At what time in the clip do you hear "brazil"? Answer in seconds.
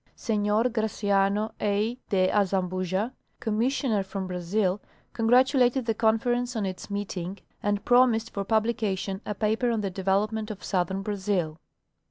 4.25-4.81, 11.03-11.59